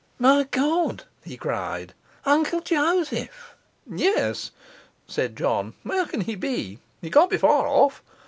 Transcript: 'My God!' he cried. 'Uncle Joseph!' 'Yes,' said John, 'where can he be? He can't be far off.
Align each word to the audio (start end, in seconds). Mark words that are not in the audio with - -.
'My 0.17 0.47
God!' 0.49 1.03
he 1.23 1.37
cried. 1.37 1.93
'Uncle 2.25 2.59
Joseph!' 2.61 3.55
'Yes,' 3.85 4.49
said 5.05 5.35
John, 5.37 5.75
'where 5.83 6.07
can 6.07 6.21
he 6.21 6.33
be? 6.33 6.79
He 7.03 7.11
can't 7.11 7.29
be 7.29 7.37
far 7.37 7.67
off. 7.67 8.01